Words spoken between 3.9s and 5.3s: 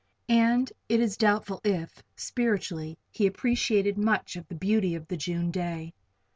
much of the beauty of the